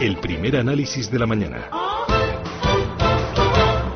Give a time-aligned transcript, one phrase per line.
[0.00, 1.68] El primer análisis de la mañana.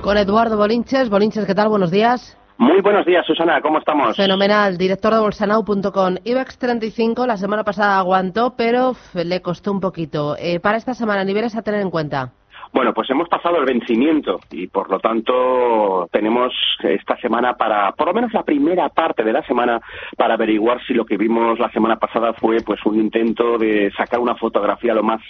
[0.00, 1.10] Con Eduardo Bolinches.
[1.10, 1.68] Bolinches, ¿qué tal?
[1.68, 2.38] Buenos días.
[2.56, 4.16] Muy buenos días, Susana, ¿cómo estamos?
[4.16, 6.16] Fenomenal, director de bolsanau.com.
[6.22, 10.36] IBEX 35 la semana pasada aguantó, pero le costó un poquito.
[10.38, 12.32] Eh, para esta semana, niveles a tener en cuenta.
[12.72, 18.08] Bueno, pues hemos pasado el vencimiento y por lo tanto tenemos esta semana para, por
[18.08, 19.80] lo menos la primera parte de la semana,
[20.16, 24.20] para averiguar si lo que vimos la semana pasada fue pues un intento de sacar
[24.20, 25.20] una fotografía lo más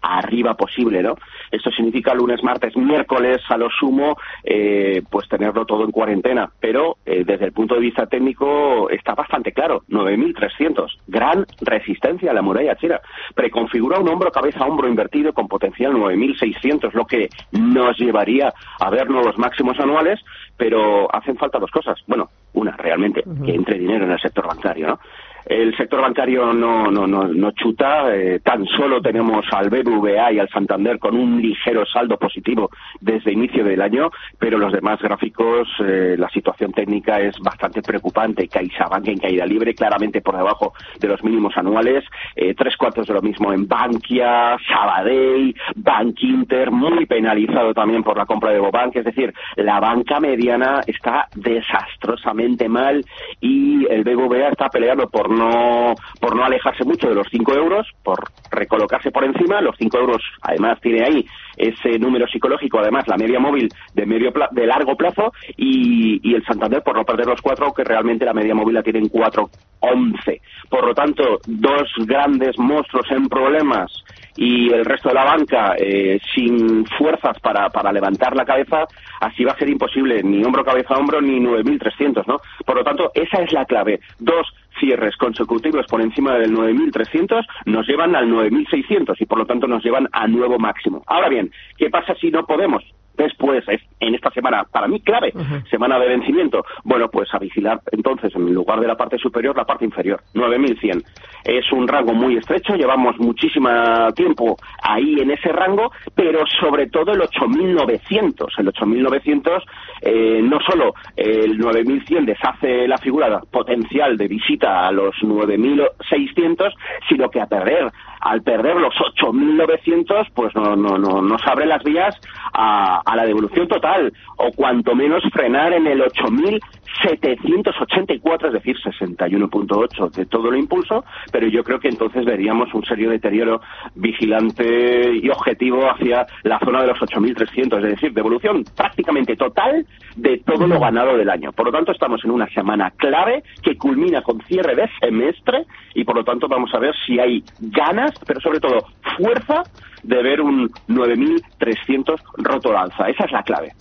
[0.00, 1.16] arriba posible, ¿no?
[1.50, 6.50] Esto significa lunes, martes, miércoles a lo sumo, eh, pues tenerlo todo en cuarentena.
[6.60, 12.34] Pero eh, desde el punto de vista técnico está bastante claro, 9.300, gran resistencia a
[12.34, 13.00] la muralla china.
[13.34, 18.90] Preconfigura un hombro, cabeza, hombro invertido con potencial 9.600 es lo que nos llevaría a
[18.90, 20.20] ver nuevos máximos anuales,
[20.56, 21.98] pero hacen falta dos cosas.
[22.06, 25.00] Bueno, una, realmente, que entre dinero en el sector bancario, ¿no?
[25.46, 30.38] El sector bancario no, no, no, no chuta, eh, tan solo tenemos al BBVA y
[30.38, 32.70] al Santander con un ligero saldo positivo
[33.00, 38.48] desde inicio del año, pero los demás gráficos, eh, la situación técnica es bastante preocupante.
[38.48, 42.04] CaixaBank en caída libre, claramente por debajo de los mínimos anuales,
[42.36, 48.16] eh, tres cuartos de lo mismo en Bankia, Sabadell, Bank Inter, muy penalizado también por
[48.16, 53.04] la compra de Bobank, es decir, la banca mediana está desastrosamente mal
[53.40, 57.86] y el BBVA está peleando por no, por no alejarse mucho de los 5 euros,
[58.02, 58.18] por
[58.50, 59.60] recolocarse por encima.
[59.60, 64.32] Los 5 euros, además, tiene ahí ese número psicológico, además, la media móvil de, medio
[64.50, 68.32] de largo plazo y, y, el Santander por no perder los 4, que realmente la
[68.32, 70.40] media móvil la tienen 4,11.
[70.68, 73.92] Por lo tanto, dos grandes monstruos en problemas
[74.36, 78.84] y el resto de la banca eh, sin fuerzas para, para levantar la cabeza,
[79.20, 82.40] así va a ser imposible ni hombro, cabeza, hombro, ni 9.300, ¿no?
[82.64, 84.00] Por lo tanto, esa es la clave.
[84.18, 84.46] Dos
[84.78, 89.84] cierres consecutivos por encima del 9.300 nos llevan al 9.600 y por lo tanto nos
[89.84, 91.02] llevan a nuevo máximo.
[91.06, 92.82] Ahora bien, ¿qué pasa si no podemos?
[93.16, 93.64] después,
[94.00, 95.32] en esta semana, para mí clave,
[95.70, 99.64] semana de vencimiento, bueno, pues a vigilar entonces, en lugar de la parte superior, la
[99.64, 101.04] parte inferior, 9.100.
[101.44, 103.68] Es un rango muy estrecho, llevamos muchísimo
[104.14, 108.46] tiempo ahí en ese rango, pero sobre todo el 8.900.
[108.58, 109.62] El 8.900,
[110.00, 116.72] eh, no solo el 9.100 deshace la figura potencial de visita a los 9.600,
[117.08, 117.90] sino que a perder
[118.24, 122.18] al perder los 8.900, pues no, no, no, nos abre las vías
[122.54, 130.10] a, a la devolución total, o cuanto menos frenar en el 8.784, es decir, 61.8
[130.10, 133.60] de todo el impulso, pero yo creo que entonces veríamos un serio deterioro
[133.96, 139.84] vigilante y objetivo hacia la zona de los 8.300, es decir, devolución prácticamente total
[140.14, 141.50] de todo lo ganado del año.
[141.50, 145.64] Por lo tanto, estamos en una semana clave que culmina con cierre de semestre
[145.96, 148.86] y por lo tanto vamos a ver si hay ganas pero sobre todo
[149.16, 149.64] fuerza
[150.04, 153.08] de ver un 9.300 roto lanza.
[153.08, 153.72] Esa es la clave.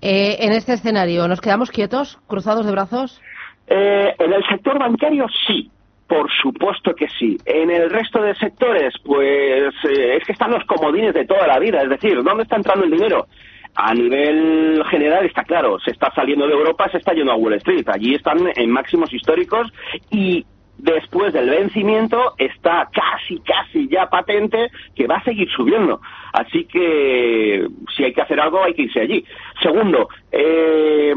[0.00, 3.20] Eh, en este escenario, ¿nos quedamos quietos, cruzados de brazos?
[3.66, 5.68] Eh, en el sector bancario sí,
[6.06, 7.36] por supuesto que sí.
[7.44, 11.58] En el resto de sectores, pues eh, es que están los comodines de toda la
[11.58, 11.82] vida.
[11.82, 13.26] Es decir, ¿dónde está entrando el dinero?
[13.74, 17.54] A nivel general está claro, se está saliendo de Europa, se está yendo a Wall
[17.54, 17.86] Street.
[17.88, 19.70] Allí están en máximos históricos
[20.10, 20.46] y
[20.78, 26.00] después del vencimiento está casi, casi ya patente que va a seguir subiendo.
[26.32, 27.66] Así que
[27.96, 29.24] si hay que hacer algo hay que irse allí.
[29.62, 31.14] Segundo, eh,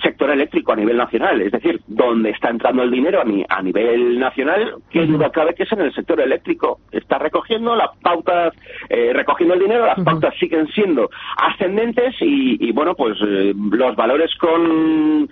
[0.00, 4.76] sector eléctrico a nivel nacional, es decir, donde está entrando el dinero a, nivel nacional,
[4.90, 6.80] qué duda cabe que es en el sector eléctrico.
[6.92, 8.54] Está recogiendo las pautas,
[8.88, 14.34] eh, recogiendo el dinero, las pautas siguen siendo ascendentes y, bueno, pues eh, los valores
[14.36, 15.28] con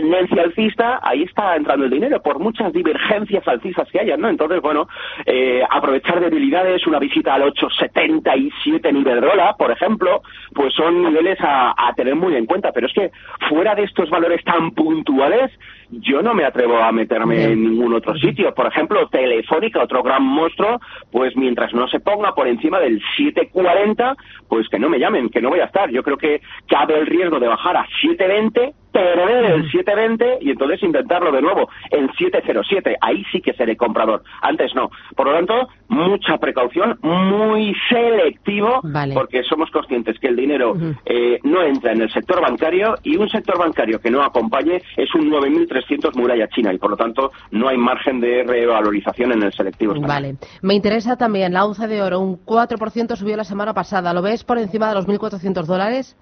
[0.00, 4.28] tendencia alcista, ahí está entrando el dinero, por muchas divergencias alcistas que haya, ¿no?
[4.28, 4.88] Entonces, bueno,
[5.26, 10.22] eh, aprovechar debilidades, una visita al 877 nivel dólar, por ejemplo,
[10.54, 13.10] pues son niveles a, a tener muy en cuenta, pero es que
[13.48, 15.50] fuera de estos valores tan puntuales,
[15.90, 18.54] yo no me atrevo a meterme en ningún otro sitio.
[18.54, 24.16] Por ejemplo, Telefónica, otro gran monstruo, pues mientras no se ponga por encima del 740,
[24.48, 25.90] pues que no me llamen, que no voy a estar.
[25.90, 30.82] Yo creo que cabe el riesgo de bajar a 720 perder el 720 y entonces
[30.82, 32.96] intentarlo de nuevo en 707.
[33.00, 34.22] Ahí sí que seré comprador.
[34.42, 34.90] Antes no.
[35.14, 38.80] Por lo tanto, mucha precaución, muy selectivo,
[39.14, 43.28] porque somos conscientes que el dinero eh, no entra en el sector bancario y un
[43.28, 45.79] sector bancario que no acompañe es un 9.300
[46.14, 49.94] muralla china y por lo tanto no hay margen de revalorización en el selectivo.
[50.00, 50.36] Vale.
[50.62, 54.12] Me interesa también la onza de oro, un 4% subió la semana pasada.
[54.12, 56.16] ¿Lo ves por encima de los 1.400 dólares?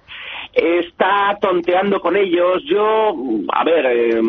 [0.52, 3.14] Está tonteando con ellos yo,
[3.52, 4.20] a ver, eh,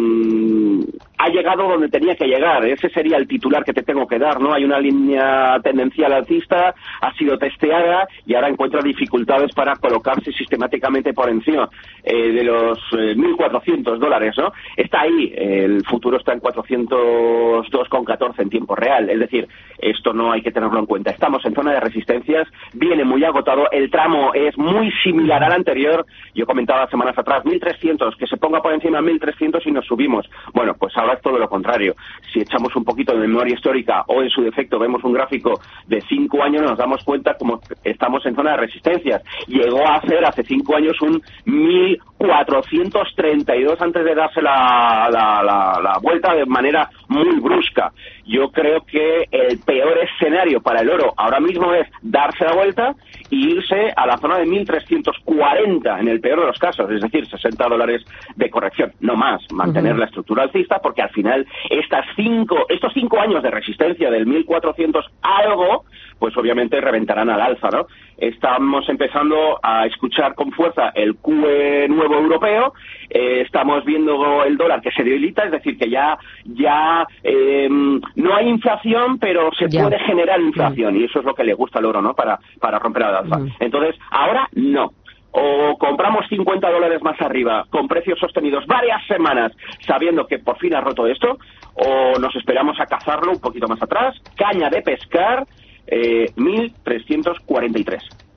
[1.20, 2.66] ha llegado donde tenía que llegar.
[2.66, 4.54] Ese sería el titular que te tengo que dar, ¿no?
[4.54, 11.14] Hay una línea tendencial alcista, ha sido testeada y ahora encuentra dificultades para colocarse sistemáticamente
[11.14, 11.70] por encima
[12.04, 14.54] eh, de los 1.400 eh, dólares, ¿no?
[14.78, 19.10] Está ahí, el futuro está en 402,14 en tiempo real.
[19.10, 19.46] Es decir,
[19.78, 21.12] esto no hay que tenerlo en cuenta.
[21.12, 26.06] Estamos en zona de resistencias, viene muy agotado, el tramo es muy similar al anterior.
[26.34, 30.30] Yo comentaba semanas atrás, 1.300, que se ponga por encima de 1.300 y nos subimos.
[30.54, 31.96] Bueno, pues ahora es todo lo contrario.
[32.32, 36.02] Si echamos un poquito de memoria histórica o en su defecto vemos un gráfico de
[36.02, 39.24] cinco años, nos damos cuenta como estamos en zona de resistencias.
[39.48, 46.46] Llegó a hacer hace cinco años un 1432 antes de darse la, la vuelta de
[46.46, 47.94] manera muy brusca.
[48.26, 52.96] Yo creo que el peor escenario para el oro ahora mismo es darse la vuelta
[53.30, 57.26] y irse a la zona de 1.340 en el peor de los casos, es decir,
[57.28, 58.04] 60 dólares
[58.36, 63.20] de corrección, no más, mantener la estructura alcista porque al final estas cinco, estos cinco
[63.20, 65.86] años de resistencia del 1.400 algo,
[66.18, 67.88] pues obviamente reventarán al alza, ¿no?
[68.18, 72.74] Estamos empezando a escuchar con fuerza el QE nuevo europeo,
[73.10, 78.36] eh, estamos viendo el dólar que se debilita, es decir, que ya, ya em, no
[78.36, 81.86] hay inflación, pero se puede generar inflación y eso es lo que le gusta al
[81.86, 82.14] oro, ¿no?
[82.14, 83.40] Para, para romper al alza.
[83.60, 84.92] Entonces, ahora no
[85.32, 89.52] o compramos 50 dólares más arriba con precios sostenidos varias semanas
[89.86, 91.38] sabiendo que por fin ha roto esto,
[91.76, 95.46] o nos esperamos a cazarlo un poquito más atrás, caña de pescar,
[95.88, 98.29] eh, 1343.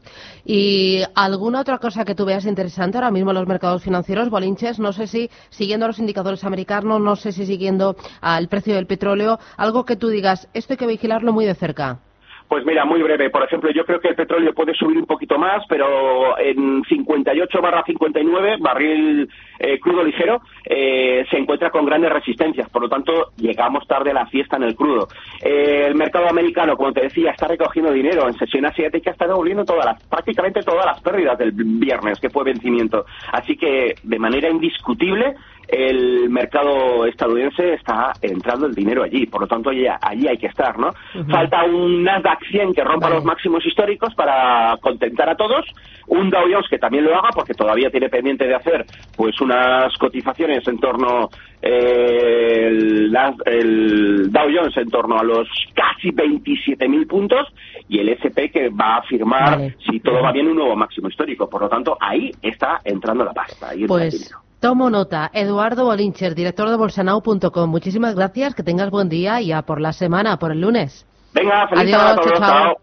[0.44, 4.78] ¿Y alguna otra cosa que tú veas interesante ahora mismo en los mercados financieros, Bolinches?
[4.78, 9.38] No sé si siguiendo los indicadores americanos, no sé si siguiendo al precio del petróleo,
[9.56, 12.00] algo que tú digas, esto hay que vigilarlo muy de cerca.
[12.48, 13.30] Pues mira, muy breve.
[13.30, 17.60] Por ejemplo, yo creo que el petróleo puede subir un poquito más, pero en 58
[17.60, 19.28] barra 59, barril
[19.58, 22.68] eh, crudo ligero, eh, se encuentra con grandes resistencias.
[22.68, 25.08] Por lo tanto, llegamos tarde a la fiesta en el crudo.
[25.42, 28.28] Eh, el mercado americano, como te decía, está recogiendo dinero.
[28.28, 32.44] En sesión asiática está devolviendo todas las, prácticamente todas las pérdidas del viernes, que fue
[32.44, 33.04] vencimiento.
[33.32, 35.34] Así que, de manera indiscutible,
[35.68, 40.78] el mercado estadounidense está entrando el dinero allí, por lo tanto allí, hay que estar,
[40.78, 40.90] ¿no?
[41.30, 45.64] Falta un Nasdaq 100 que rompa los máximos históricos para contentar a todos,
[46.08, 48.84] un Dow Jones que también lo haga porque todavía tiene pendiente de hacer
[49.16, 51.28] pues unas cotizaciones en torno
[51.60, 57.48] eh, el, Dow Jones en torno a los casi 27.000 puntos
[57.88, 61.48] y el SP que va a firmar si todo va bien un nuevo máximo histórico,
[61.48, 64.32] por lo tanto ahí está entrando la pasta, ahí pues...
[64.62, 65.28] Tomo nota.
[65.34, 67.68] Eduardo Bolincher, director de bolsanau.com.
[67.68, 71.04] Muchísimas gracias, que tengas buen día y a por la semana, por el lunes.
[71.34, 72.76] Venga, feliz Adiós, chao.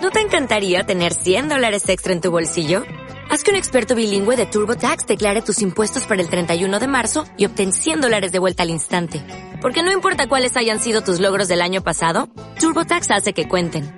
[0.00, 2.84] ¿No te encantaría tener 100 dólares extra en tu bolsillo?
[3.30, 7.24] Haz que un experto bilingüe de TurboTax declare tus impuestos para el 31 de marzo
[7.36, 9.20] y obtén 100 dólares de vuelta al instante.
[9.60, 12.28] Porque no importa cuáles hayan sido tus logros del año pasado,
[12.60, 13.97] TurboTax hace que cuenten